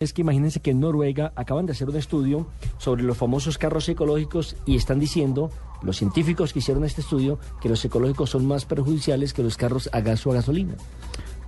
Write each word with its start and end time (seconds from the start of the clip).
Es 0.00 0.12
que 0.12 0.22
imagínense 0.22 0.58
que 0.58 0.72
en 0.72 0.80
Noruega 0.80 1.32
acaban 1.36 1.66
de 1.66 1.72
hacer 1.72 1.88
un 1.88 1.94
estudio 1.94 2.48
sobre 2.78 3.04
los 3.04 3.16
famosos 3.16 3.58
carros 3.58 3.88
ecológicos 3.88 4.56
y 4.66 4.74
están 4.74 4.98
diciendo, 4.98 5.52
los 5.84 5.96
científicos 5.98 6.52
que 6.52 6.58
hicieron 6.58 6.82
este 6.84 7.00
estudio, 7.00 7.38
que 7.62 7.68
los 7.68 7.84
ecológicos 7.84 8.30
son 8.30 8.44
más 8.44 8.64
perjudiciales 8.64 9.32
que 9.32 9.44
los 9.44 9.56
carros 9.56 9.88
a 9.92 10.00
gas 10.00 10.26
o 10.26 10.32
a 10.32 10.34
gasolina. 10.34 10.74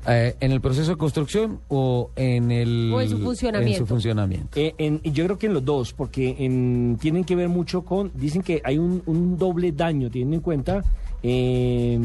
Eh, 0.09 0.37
¿En 0.39 0.53
el 0.53 0.61
proceso 0.61 0.93
de 0.93 0.97
construcción 0.97 1.59
o 1.67 2.11
en 2.15 2.53
el 2.53 2.93
O 2.95 3.01
en 3.01 3.09
su 3.11 3.19
funcionamiento. 3.19 3.73
en 3.79 3.79
su 3.79 3.87
funcionamiento? 3.87 4.61
Eh, 4.61 4.77
en- 4.79 5.03
yo 5.03 5.25
creo 5.25 5.39
que 5.39 5.47
en 5.49 5.55
los 5.55 5.65
dos, 5.65 5.93
porque 5.93 6.37
en- 6.39 6.99
tienen 7.01 7.25
que 7.25 7.35
ver 7.35 7.49
mucho 7.49 7.83
con, 7.83 8.13
dicen 8.15 8.43
que 8.43 8.63
hay 8.63 8.79
un, 8.79 9.03
un 9.07 9.37
doble 9.37 9.73
daño, 9.73 10.09
teniendo 10.09 10.37
en 10.37 10.43
cuenta 10.43 10.85
eh, 11.29 11.99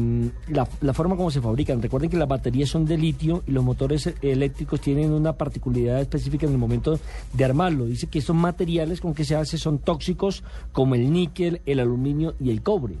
la, 0.48 0.66
la 0.80 0.92
forma 0.92 1.14
como 1.16 1.30
se 1.30 1.40
fabrican. 1.40 1.80
Recuerden 1.80 2.10
que 2.10 2.16
las 2.16 2.26
baterías 2.26 2.68
son 2.68 2.84
de 2.86 2.98
litio 2.98 3.44
y 3.46 3.52
los 3.52 3.62
motores 3.62 4.12
eléctricos 4.20 4.80
tienen 4.80 5.12
una 5.12 5.34
particularidad 5.34 6.00
específica 6.00 6.44
en 6.46 6.52
el 6.52 6.58
momento 6.58 6.98
de 7.32 7.44
armarlo. 7.44 7.86
Dice 7.86 8.08
que 8.08 8.18
estos 8.18 8.34
materiales 8.34 9.00
con 9.00 9.14
que 9.14 9.24
se 9.24 9.36
hace 9.36 9.58
son 9.58 9.78
tóxicos 9.78 10.42
como 10.72 10.96
el 10.96 11.12
níquel, 11.12 11.60
el 11.66 11.78
aluminio 11.78 12.34
y 12.40 12.50
el 12.50 12.62
cobre. 12.62 12.94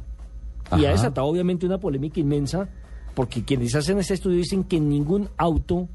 Y 0.70 0.84
ha 0.84 0.90
Ajá. 0.90 0.92
desatado 0.92 1.26
obviamente 1.26 1.66
una 1.66 1.78
polémica 1.78 2.20
inmensa 2.20 2.68
porque 3.14 3.44
quienes 3.44 3.74
hacen 3.74 3.98
este 3.98 4.14
estudio 4.14 4.36
dicen 4.38 4.62
que 4.62 4.78
ningún 4.78 5.28
auto 5.36 5.88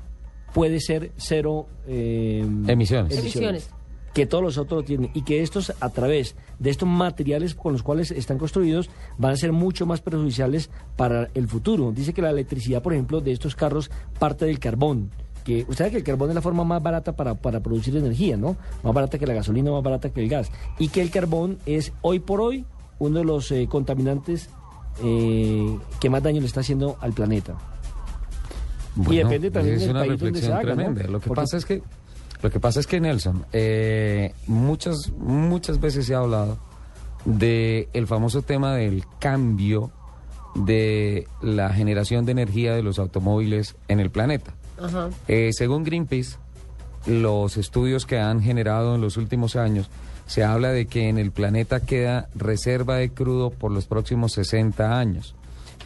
puede 0.54 0.82
ser 0.82 1.12
cero 1.16 1.68
eh, 1.88 2.46
Emisiones. 2.68 3.18
Emisiones. 3.18 3.70
Que 4.18 4.26
todos 4.26 4.44
los 4.44 4.58
autos 4.58 4.78
lo 4.80 4.84
tienen 4.84 5.12
y 5.14 5.22
que 5.22 5.44
estos 5.44 5.72
a 5.80 5.90
través 5.90 6.36
de 6.58 6.72
estos 6.72 6.90
materiales 6.90 7.54
con 7.54 7.72
los 7.74 7.84
cuales 7.84 8.10
están 8.10 8.40
construidos 8.40 8.90
van 9.20 9.34
a 9.34 9.38
ser 9.38 9.52
mucho 9.52 9.86
más 9.86 10.02
perjudiciales 10.02 10.72
para 10.96 11.30
el 11.36 11.48
futuro. 11.48 11.92
Dice 11.92 12.14
que 12.14 12.24
la 12.24 12.32
electricidad, 12.32 12.82
por 12.82 12.94
ejemplo, 12.94 13.22
de 13.22 13.32
estos 13.32 13.56
carros 13.56 13.92
parte 14.18 14.46
del 14.46 14.58
carbón. 14.58 15.12
Que 15.46 15.62
usted 15.70 15.76
sabe 15.76 15.92
que 15.92 15.98
el 15.98 16.04
carbón 16.04 16.30
es 16.30 16.36
la 16.36 16.42
forma 16.42 16.64
más 16.64 16.82
barata 16.82 17.16
para, 17.16 17.36
para 17.36 17.60
producir 17.60 17.96
energía, 17.96 18.38
¿no? 18.38 18.58
Más 18.82 18.92
barata 18.92 19.20
que 19.20 19.28
la 19.28 19.36
gasolina, 19.36 19.70
más 19.72 19.84
barata 19.84 20.10
que 20.10 20.24
el 20.24 20.30
gas. 20.30 20.52
Y 20.80 20.88
que 20.90 21.04
el 21.04 21.12
carbón 21.12 21.60
es 21.68 21.94
hoy 22.02 22.18
por 22.18 22.42
hoy 22.42 22.66
uno 22.98 23.20
de 23.20 23.24
los 23.24 23.52
eh, 23.52 23.68
contaminantes 23.70 24.50
eh, 25.04 25.78
que 26.00 26.10
más 26.10 26.24
daño 26.24 26.42
le 26.42 26.48
está 26.48 26.62
haciendo 26.62 26.98
al 27.02 27.14
planeta. 27.14 27.56
Bueno, 28.96 29.30
depende 29.30 29.52
también 29.52 29.76
es 29.76 29.82
del 29.82 29.92
una 29.92 30.00
país 30.00 30.20
donde 30.20 30.42
se 30.42 30.52
haga, 30.52 30.70
¿no? 30.70 30.76
tremenda. 30.76 31.04
Lo 31.04 31.20
que 31.20 31.28
Porque- 31.28 31.42
pasa 31.42 31.58
es 31.58 31.66
que 31.66 31.84
lo 32.42 32.50
que 32.52 32.60
pasa 32.60 32.80
es 32.80 32.88
que 32.88 33.00
Nelson 33.00 33.46
eh, 33.52 34.34
muchas 34.46 35.12
muchas 35.18 35.80
veces 35.80 36.06
se 36.06 36.14
ha 36.14 36.20
hablado 36.20 36.58
de 37.26 37.90
el 37.94 38.08
famoso 38.08 38.42
tema 38.42 38.76
del 38.76 39.04
cambio 39.20 39.92
de 40.56 41.28
la 41.42 41.70
generación 41.70 42.26
de 42.26 42.32
energía 42.32 42.74
de 42.74 42.84
los 42.84 43.00
automóviles 43.00 43.76
en 43.88 44.00
el 44.00 44.10
planeta. 44.10 44.54
Ajá. 44.82 45.10
Eh, 45.28 45.50
según 45.54 45.84
Greenpeace, 45.84 46.38
los 47.06 47.58
estudios 47.58 48.06
que 48.06 48.20
han 48.20 48.42
generado 48.42 48.96
en 48.96 49.02
los 49.02 49.18
últimos 49.18 49.56
años, 49.56 49.90
se 50.26 50.44
habla 50.44 50.72
de 50.72 50.88
que 50.88 51.10
en 51.10 51.18
el 51.18 51.32
planeta 51.32 51.80
queda 51.80 52.30
reserva 52.36 52.98
de 52.98 53.10
crudo 53.10 53.50
por 53.50 53.72
los 53.72 53.86
próximos 53.86 54.34
60 54.34 55.00
años, 55.00 55.36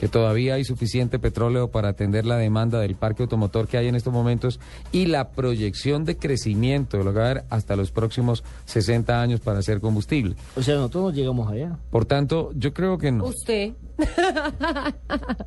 que 0.01 0.07
todavía 0.07 0.55
hay 0.55 0.63
suficiente 0.63 1.19
petróleo 1.19 1.67
para 1.67 1.89
atender 1.89 2.25
la 2.25 2.35
demanda 2.35 2.79
del 2.79 2.95
parque 2.95 3.21
automotor 3.21 3.67
que 3.67 3.77
hay 3.77 3.87
en 3.87 3.93
estos 3.93 4.11
momentos 4.11 4.59
y 4.91 5.05
la 5.05 5.29
proyección 5.29 6.05
de 6.05 6.17
crecimiento 6.17 6.97
de 6.97 7.03
lo 7.03 7.13
que 7.13 7.19
va 7.19 7.25
a 7.27 7.29
haber 7.29 7.43
hasta 7.51 7.75
los 7.75 7.91
próximos 7.91 8.43
60 8.65 9.21
años 9.21 9.41
para 9.41 9.59
hacer 9.59 9.79
combustible. 9.79 10.35
O 10.55 10.63
sea, 10.63 10.73
nosotros 10.73 11.03
no 11.03 11.11
llegamos 11.11 11.51
allá. 11.51 11.77
Por 11.91 12.05
tanto, 12.05 12.49
yo 12.55 12.73
creo 12.73 12.97
que 12.97 13.11
no. 13.11 13.25
Usted. 13.25 13.73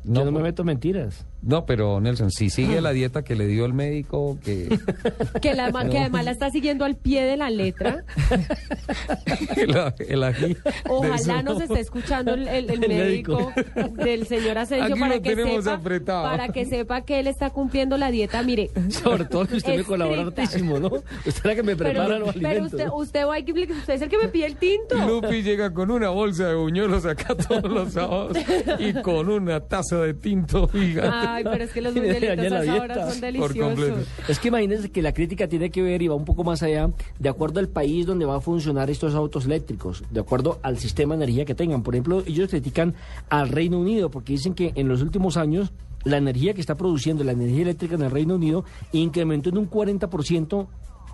Yo 0.05 0.23
no 0.23 0.31
me 0.31 0.39
meto 0.39 0.61
en 0.61 0.67
mentiras. 0.67 1.25
No, 1.45 1.65
pero 1.65 2.01
Nelson, 2.01 2.31
si 2.31 2.49
sigue 2.49 2.81
la 2.81 2.91
dieta 2.91 3.23
que 3.23 3.35
le 3.35 3.47
dio 3.47 3.65
el 3.65 3.73
médico, 3.73 4.37
que 4.43 4.67
Que, 5.41 5.53
la, 5.53 5.71
que 5.89 5.97
además 5.99 6.25
la 6.25 6.31
está 6.31 6.49
siguiendo 6.49 6.85
al 6.85 6.95
pie 6.97 7.23
de 7.23 7.37
la 7.37 7.49
letra. 7.49 8.03
el, 9.55 9.75
el 10.09 10.23
ají 10.23 10.57
Ojalá 10.89 11.43
nos 11.43 11.61
esté 11.61 11.79
escuchando 11.79 12.33
el, 12.33 12.47
el- 12.47 12.69
el 12.69 12.83
El 12.85 12.89
médico, 12.89 13.51
del 13.93 14.25
señor 14.27 14.57
Asensio 14.57 14.85
Aquí 14.93 14.99
para 14.99 15.15
lo 15.15 15.21
que, 15.21 15.29
tenemos 15.35 15.63
sepa, 15.63 15.75
apretado. 15.75 16.23
para 16.23 16.47
que 16.49 16.65
sepa 16.65 17.01
que 17.01 17.19
él 17.19 17.27
está 17.27 17.49
cumpliendo 17.49 17.97
la 17.97 18.11
dieta. 18.11 18.41
Mire, 18.43 18.69
Sobre 18.89 19.25
todo 19.25 19.45
que 19.47 19.57
usted 19.57 19.77
me 19.77 19.83
colabora 19.83 20.21
Estricta. 20.21 20.41
hartísimo, 20.43 20.79
¿no? 20.79 20.87
Usted 20.87 21.03
es 21.25 21.45
la 21.45 21.55
que 21.55 21.63
me 21.63 21.75
prepara 21.75 22.05
pero, 22.05 22.19
los 22.19 22.33
pero 22.35 22.47
alimentos. 22.47 22.73
usted, 22.73 22.85
¿no? 22.87 22.95
usted, 22.97 23.25
va 23.27 23.35
a 23.35 23.41
que- 23.41 23.53
usted 23.53 23.93
es 23.93 24.01
el 24.01 24.09
que 24.09 24.17
me 24.17 24.27
pide 24.29 24.45
el 24.47 24.55
tinto. 24.57 24.95
Lupi 25.07 25.41
llega 25.41 25.73
con 25.73 25.91
una 25.91 26.09
bolsa 26.09 26.47
de 26.47 26.55
buñuelos 26.55 27.05
acá 27.05 27.35
todos 27.35 27.63
los 27.71 27.93
sábados 27.93 28.37
y 28.79 28.93
con 29.01 29.29
una 29.29 29.59
taza 29.61 29.97
de 30.01 30.13
tinto 30.13 30.67
gigante. 30.67 31.34
Ay, 31.35 31.43
pero 31.43 31.63
es 31.63 31.71
que 31.71 31.81
los 31.81 31.95
la 31.95 32.01
a 32.01 32.05
esa 32.05 32.55
hora 32.57 32.61
dieta. 32.61 33.11
son 33.11 33.21
deliciosos. 33.21 34.07
Es 34.27 34.39
que 34.39 34.47
imagínense 34.47 34.89
que 34.91 35.01
la 35.01 35.13
crítica 35.13 35.47
tiene 35.47 35.69
que 35.69 35.81
ver 35.81 36.01
y 36.01 36.07
va 36.07 36.15
un 36.15 36.25
poco 36.25 36.43
más 36.43 36.63
allá, 36.63 36.89
de 37.19 37.29
acuerdo 37.29 37.59
al 37.59 37.67
país 37.67 38.05
donde 38.05 38.25
va 38.25 38.37
a 38.37 38.41
funcionar 38.41 38.89
estos 38.89 39.15
autos 39.15 39.45
eléctricos, 39.45 40.03
de 40.09 40.19
acuerdo 40.19 40.59
al 40.63 40.77
sistema 40.77 41.15
de 41.15 41.23
energía 41.23 41.45
que 41.45 41.55
tengan. 41.55 41.83
Por 41.83 41.95
ejemplo, 41.95 42.23
ellos 42.25 42.49
critican 42.49 42.95
al 43.29 43.49
Reino 43.49 43.79
Unido 43.79 44.09
porque 44.09 44.33
dicen 44.33 44.53
que 44.53 44.71
en 44.75 44.87
los 44.87 45.01
últimos 45.01 45.37
años 45.37 45.71
la 46.03 46.17
energía 46.17 46.53
que 46.53 46.61
está 46.61 46.75
produciendo 46.75 47.23
la 47.23 47.31
energía 47.31 47.63
eléctrica 47.63 47.95
en 47.95 48.03
el 48.03 48.11
Reino 48.11 48.35
Unido 48.35 48.63
incrementó 48.91 49.49
en 49.49 49.57
un 49.57 49.69
40% 49.69 50.67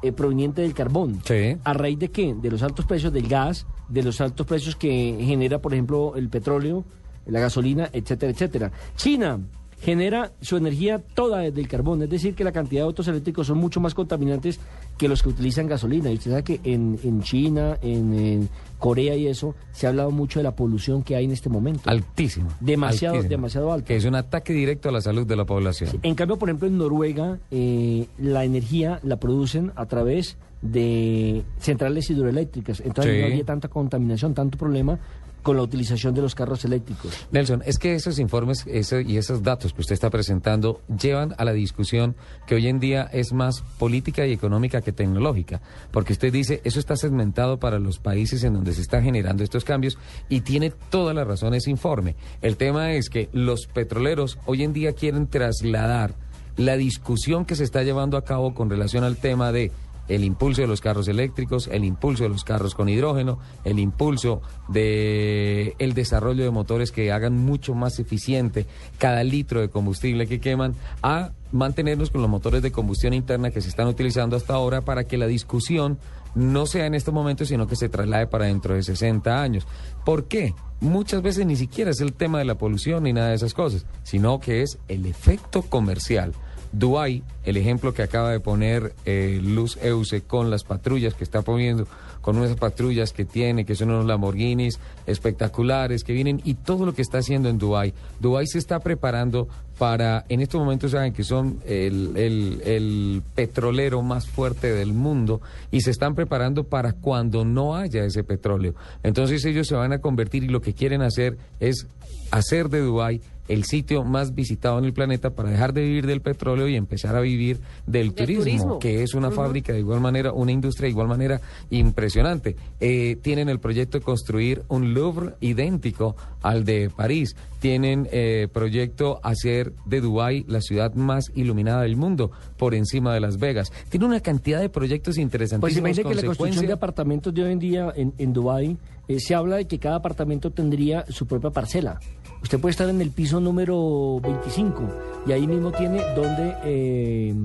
eh, 0.03 0.12
proveniente 0.12 0.62
del 0.62 0.74
carbón. 0.74 1.22
Sí. 1.26 1.58
¿A 1.64 1.74
raíz 1.74 2.00
de 2.00 2.09
qué? 2.09 2.34
De 2.34 2.52
los 2.52 2.62
altos 2.62 2.86
precios 2.86 3.14
del 3.14 3.28
gas, 3.28 3.66
de 3.88 4.03
los 4.03 4.20
altos 4.20 4.46
precios 4.46 4.76
que 4.76 5.18
genera, 5.22 5.59
por 5.59 5.74
ejemplo, 5.74 6.14
el 6.16 6.30
petróleo, 6.30 6.84
la 7.26 7.40
gasolina, 7.40 7.90
etcétera, 7.94 8.32
etcétera. 8.32 8.72
China 8.96 9.40
genera 9.81 10.31
su 10.42 10.58
energía 10.58 11.00
toda 11.00 11.40
desde 11.40 11.59
el 11.59 11.68
carbón, 11.68 12.03
es 12.03 12.09
decir, 12.09 12.36
que 12.36 12.44
la 12.44 12.52
cantidad 12.52 12.81
de 12.81 12.86
autos 12.86 13.08
eléctricos 13.08 13.47
son 13.47 13.58
mucho 13.58 13.80
más 13.81 13.94
contaminantes 13.96 14.59
que 14.97 15.08
los 15.08 15.24
que 15.24 15.30
utilizan 15.30 15.68
gasolina. 15.68 16.12
Y 16.12 16.14
usted 16.16 16.30
sabe 16.31 16.44
que 16.44 16.59
en, 16.64 17.00
en 17.03 17.24
China, 17.24 17.78
en, 17.81 18.14
en 18.14 18.50
Corea 18.78 19.16
y 19.16 19.25
eso, 19.28 19.56
se 19.72 19.88
ha 19.88 19.90
hablado 19.90 20.12
mucho 20.12 20.40
de 20.40 20.44
la 20.44 20.56
polución 20.56 21.02
que 21.02 21.16
hay 21.16 21.25
en 21.25 21.31
este 21.31 21.50
momento. 21.50 21.90
Altísimo. 21.90 22.50
Demasiado, 22.59 23.16
altísimo. 23.16 23.30
demasiado 23.38 23.74
alto. 23.74 23.88
Que 23.88 23.96
es 23.96 24.06
un 24.06 24.14
ataque 24.16 24.53
directo 24.53 24.90
a 24.90 24.91
la 24.91 25.02
salud 25.02 25.25
de 25.25 25.36
la 25.36 25.46
población. 25.46 25.90
En 26.03 26.14
cambio, 26.14 26.38
por 26.38 26.50
ejemplo, 26.50 26.68
en 26.68 26.78
Noruega, 26.78 27.40
eh, 27.50 28.06
la 28.20 28.46
energía 28.46 29.00
la 29.02 29.18
producen 29.18 29.72
a 29.75 29.88
través 29.88 30.38
de 30.62 31.41
centrales 31.59 32.08
hidroeléctricas. 32.12 32.81
Entonces 32.81 33.16
Sí. 33.16 33.20
no 33.22 33.25
había 33.28 33.44
tanta 33.46 33.68
contaminación, 33.68 34.36
tanto 34.36 34.59
problema 34.59 35.00
con 35.41 35.56
la 35.57 35.63
utilización 35.63 36.13
de 36.13 36.22
los 36.22 36.35
carros 36.35 36.63
eléctricos. 36.66 37.12
Nelson, 37.31 37.63
es 37.66 37.78
que 37.79 37.96
esos 37.96 38.19
informes 38.19 38.66
eso- 38.68 39.00
y 39.00 39.18
esos 39.18 39.44
datos 39.44 39.74
que 39.74 39.81
usted 39.81 39.94
está 39.94 40.09
presentando 40.09 40.81
llevan 41.00 41.34
a 41.38 41.46
la 41.46 41.53
discusión 41.53 42.16
que 42.47 42.56
hoy 42.56 42.68
en 42.68 42.79
día 42.79 43.03
es 43.12 43.34
más 43.34 43.62
política 43.79 44.25
y 44.25 44.34
económica 44.34 44.81
que 44.81 44.91
tecnológica, 44.91 45.62
porque 45.91 46.13
usted 46.13 46.31
dice, 46.31 46.62
eso 46.63 46.79
está 46.79 46.96
segmentado 46.96 47.59
para 47.59 47.79
los 47.79 48.00
países 48.00 48.44
en 48.44 48.53
donde 48.53 48.74
se 48.74 48.81
están 48.81 49.03
generando 49.03 49.44
estos 49.44 49.63
cambios 49.66 49.97
y 50.29 50.41
tiene 50.41 50.72
toda 50.90 51.13
la 51.13 51.24
razón 51.24 51.53
ese 51.53 51.69
informe. 51.72 52.16
El 52.41 52.58
tema 52.58 52.94
es 52.94 53.09
que 53.09 53.29
los 53.34 53.68
petroleros 53.68 54.38
hoy 54.46 54.63
en 54.63 54.73
día 54.73 54.94
quieren 54.94 55.28
trasladar 55.28 56.13
la 56.58 56.78
discusión 56.78 57.46
que 57.46 57.56
se 57.56 57.63
está 57.63 57.81
llevando 57.84 58.18
a 58.18 58.23
cabo 58.25 58.53
con 58.53 58.69
relación 58.69 59.03
al 59.03 59.18
tema 59.18 59.52
de 59.52 59.72
el 60.16 60.26
impulso 60.26 60.62
de 60.62 60.68
los 60.68 60.82
carros 60.82 61.08
eléctricos, 61.08 61.68
el 61.68 61.85
impulso 61.85 62.24
de 62.24 62.30
los 62.30 62.44
carros 62.44 62.76
con 62.76 62.90
hidrógeno, 62.90 63.40
el 63.64 63.80
impulso 63.80 64.41
de 64.68 65.76
el 65.80 65.94
desarrollo 65.94 66.44
de 66.44 66.52
motores 66.52 66.91
que 66.91 67.12
hagan 67.12 67.38
mucho 67.38 67.74
más 67.74 67.97
eficiente 68.00 68.66
cada 68.97 69.24
litro 69.24 69.62
de 69.62 69.70
combustible 69.70 70.28
que 70.28 70.40
queman, 70.40 70.76
a 71.02 71.32
mantenernos 71.52 72.12
con 72.12 72.22
los 72.22 72.30
motores 72.30 72.62
de 72.62 72.72
combustión 72.72 73.14
interna 73.14 73.52
que 73.52 73.62
se 73.62 73.70
están 73.70 73.88
utilizando 73.88 74.35
hasta 74.35 74.53
ahora 74.53 74.82
para 74.82 75.06
que 75.06 75.18
la 75.18 75.28
discusión 75.28 75.97
no 76.35 76.66
sea 76.66 76.85
en 76.85 76.96
estos 76.96 77.14
momentos, 77.14 77.47
sino 77.47 77.68
que 77.68 77.76
se 77.76 77.90
traslade 77.90 78.28
para 78.28 78.46
dentro 78.46 78.76
de 78.76 78.84
60 78.84 79.41
años. 79.41 79.68
¿Por 80.06 80.26
qué? 80.26 80.53
Muchas 80.80 81.22
veces 81.22 81.46
ni 81.46 81.56
siquiera 81.56 81.91
es 81.91 82.02
el 82.02 82.14
tema 82.14 82.40
de 82.40 82.46
la 82.46 82.56
polución 82.56 83.03
ni 83.03 83.14
nada 83.14 83.30
de 83.30 83.35
esas 83.35 83.53
cosas, 83.53 83.85
sino 84.03 84.40
que 84.40 84.62
es 84.62 84.80
el 84.88 85.06
efecto 85.06 85.62
comercial 85.62 86.34
Dubái, 86.72 87.23
el 87.44 87.58
ejemplo 87.58 87.94
que 87.94 88.02
acaba 88.02 88.32
de 88.32 88.40
poner 88.40 88.94
eh, 89.06 89.40
Luz 89.44 89.78
Euse 89.82 90.22
con 90.22 90.50
las 90.50 90.64
patrullas 90.64 91.14
que 91.14 91.23
está 91.23 91.41
poniendo, 91.41 91.88
con 92.22 92.38
unas 92.38 92.56
patrullas 92.56 93.12
que 93.12 93.26
tiene, 93.26 93.66
que 93.66 93.76
son 93.76 93.90
unos 93.90 94.06
Lamborghinis 94.06 94.79
espectaculares 95.06 96.03
que 96.03 96.14
vienen 96.14 96.41
y 96.46 96.53
todo 96.53 96.85
lo 96.85 96.94
que 96.94 97.02
está 97.02 97.18
haciendo 97.18 97.50
en 97.50 97.58
Dubái. 97.58 97.94
Dubái 98.20 98.47
se 98.47 98.58
está 98.58 98.79
preparando 98.79 99.47
para, 99.78 100.26
en 100.29 100.41
estos 100.41 100.62
momentos 100.62 100.91
saben 100.91 101.12
que 101.12 101.23
son 101.23 101.59
el, 101.66 102.16
el, 102.16 102.62
el 102.64 103.23
petrolero 103.35 104.02
más 104.02 104.28
fuerte 104.28 104.72
del 104.72 104.94
mundo 104.94 105.41
y 105.72 105.82
se 105.82 105.91
están 105.91 106.14
preparando 106.16 106.64
para 106.64 106.94
cuando 106.94 107.44
no 107.44 107.76
haya 107.76 108.06
ese 108.06 108.23
petróleo. 108.23 108.76
Entonces 109.03 109.44
ellos 109.44 109.68
se 109.68 109.76
van 109.76 109.91
a 109.91 110.00
convertir 110.00 110.44
y 110.44 110.47
lo 110.47 110.62
que 110.62 110.73
quieren 110.73 111.02
hacer 111.02 111.38
es 111.59 111.88
hacer 112.29 112.70
de 112.70 112.79
Dubái 112.79 113.22
el 113.52 113.66
sitio 113.66 114.03
más 114.03 114.34
visitado 114.34 114.80
en 114.80 114.86
el 114.86 114.94
planeta 114.94 115.32
para 115.32 115.50
dejar 115.50 115.74
de 115.74 115.82
vivir 115.82 116.08
del 116.08 116.22
petróleo 116.22 116.70
y 116.70 116.76
empezar 116.76 117.16
a 117.18 117.22
vivir 117.22 117.59
del, 117.86 118.14
turismo, 118.14 118.44
turismo. 118.44 118.80
que 118.80 119.03
es 119.03 119.14
una 119.14 119.30
fábrica 119.30 119.74
de 119.74 119.80
igual 119.80 120.00
manera, 120.00 120.32
una 120.32 120.53
industria 120.53 120.86
de 120.86 120.92
igual 120.92 121.08
manera 121.08 121.42
impresionante. 121.70 122.56
Eh, 122.80 123.18
tienen 123.22 123.50
el 123.50 123.59
proyecto 123.59 124.00
de 124.00 124.06
construir 124.06 124.64
un 124.70 124.94
Louvre 124.94 125.34
idéntico 125.42 126.16
al 126.42 126.64
de 126.64 126.90
París. 126.96 127.36
Tienen 127.59 128.08
eh, 128.12 128.48
proyecto 128.52 129.20
hacer 129.22 129.74
de 129.86 130.02
Dubái 130.02 130.46
la 130.47 130.62
ciudad 130.62 130.94
más 130.96 131.26
iluminada 131.36 131.82
del 131.82 131.96
mundo, 131.96 132.32
por 132.58 132.74
encima 132.74 133.14
de 133.14 133.20
Las 133.20 133.38
Vegas. 133.38 133.72
Tiene 133.90 134.06
una 134.06 134.22
cantidad 134.22 134.62
de 134.62 134.70
proyectos 134.70 135.16
Pues 135.16 135.24
interesantísimos. 135.24 135.78
imagínese 135.78 136.04
que 136.04 136.16
la 136.16 136.28
construcción 136.28 136.66
de 136.66 136.74
apartamentos 136.74 137.34
de 137.34 137.44
hoy 137.44 137.52
en 137.52 137.59
día 137.59 137.94
en, 137.96 138.14
en 138.18 138.34
Dubái 138.34 138.78
eh, 139.16 139.19
se 139.19 139.35
habla 139.35 139.58
de 139.58 139.66
que 139.67 139.79
cada 139.79 139.96
apartamento 139.97 140.52
tendría 140.52 141.05
su 141.09 141.25
propia 141.25 141.49
parcela. 141.52 141.99
Usted 142.43 142.59
puede 142.59 142.72
estar 142.72 142.90
en 142.90 143.02
el 143.02 143.11
piso 143.11 143.40
número 143.40 144.19
25 144.22 144.81
y 145.28 145.31
ahí 145.31 145.46
mismo 145.46 145.72
tiene 145.72 146.02
donde 146.16 146.55
eh, 146.63 147.35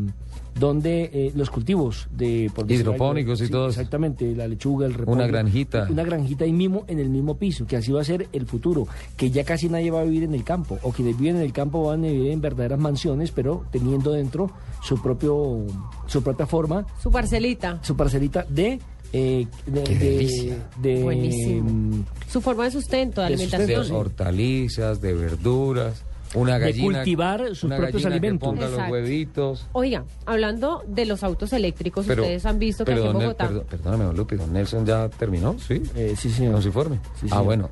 donde 0.58 1.10
eh, 1.12 1.32
los 1.34 1.50
cultivos 1.50 2.08
de 2.10 2.50
por 2.54 2.66
decir 2.66 2.80
Hidropónicos 2.80 3.40
y 3.42 3.48
todo. 3.48 3.68
Exactamente, 3.68 4.34
la 4.34 4.48
lechuga, 4.48 4.86
el 4.86 4.94
repollo. 4.94 5.16
Una 5.18 5.26
granjita. 5.26 5.86
Una 5.90 6.02
granjita 6.02 6.44
ahí 6.44 6.52
mismo 6.52 6.84
en 6.88 6.98
el 6.98 7.10
mismo 7.10 7.36
piso, 7.36 7.66
que 7.66 7.76
así 7.76 7.92
va 7.92 8.00
a 8.00 8.04
ser 8.04 8.28
el 8.32 8.46
futuro, 8.46 8.88
que 9.18 9.30
ya 9.30 9.44
casi 9.44 9.68
nadie 9.68 9.90
va 9.90 10.00
a 10.00 10.04
vivir 10.04 10.22
en 10.22 10.34
el 10.34 10.44
campo 10.44 10.78
o 10.82 10.92
quienes 10.92 11.18
viven 11.18 11.36
en 11.36 11.42
el 11.42 11.52
campo 11.52 11.84
van 11.84 12.04
a 12.04 12.08
vivir 12.08 12.30
en 12.30 12.40
verdaderas 12.40 12.78
mansiones, 12.78 13.32
pero 13.32 13.66
teniendo 13.70 14.12
dentro 14.12 14.50
su 14.82 15.00
propio 15.02 15.58
su 16.06 16.22
propia 16.22 16.46
forma 16.46 16.86
Su 17.02 17.10
parcelita. 17.10 17.80
su 17.82 17.94
parcelita 17.96 18.46
de 18.48 18.80
eh, 19.16 19.46
de, 19.66 19.80
de- 19.82 20.58
de- 20.82 21.02
Buenísimo. 21.02 22.04
Su 22.28 22.40
forma 22.40 22.64
de 22.64 22.70
sustento, 22.70 23.20
de 23.20 23.28
De 23.30 23.36
de 23.36 23.42
alimentación. 23.44 23.80
sustento, 23.82 23.98
hortalizas, 24.00 25.00
de 25.00 25.14
verduras, 25.14 26.02
una 26.34 26.54
De 26.54 26.60
gallina. 26.66 26.98
cultivar 26.98 27.48
sus 27.50 27.64
una 27.64 27.76
propios 27.76 28.02
gallina 28.02 28.10
que 28.10 28.26
alimentos. 28.26 28.48
ponga 28.48 28.68
los 28.68 28.90
huevitos. 28.90 29.66
Oiga, 29.72 30.04
hablando 30.26 30.82
de 30.86 31.06
los 31.06 31.22
autos 31.22 31.52
eléctricos, 31.52 32.04
Pero- 32.06 32.22
ustedes 32.22 32.44
han 32.44 32.58
visto 32.58 32.84
que 32.84 32.92
pero 32.92 33.04
aquí 33.04 33.10
en 33.16 33.22
Bogotá... 33.22 33.48
perdón- 33.48 33.64
perdóname, 33.70 34.12
Lupi, 34.14 34.36
don 34.36 34.52
Nelson 34.52 34.84
ya 34.84 35.08
terminó, 35.08 35.56
¿sí? 35.58 35.82
eh, 35.94 36.14
sí 36.18 36.28
señor 36.30 36.52
Con 36.54 36.62
su 36.62 36.68
informe. 36.68 36.96
Sí, 36.96 37.26
ah, 37.26 37.28
señor. 37.28 37.44
bueno. 37.44 37.70